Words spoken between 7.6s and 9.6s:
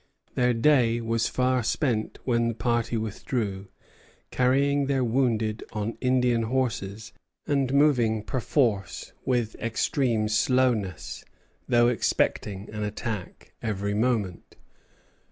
moving perforce with